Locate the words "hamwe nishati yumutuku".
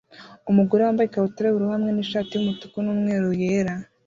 1.75-2.75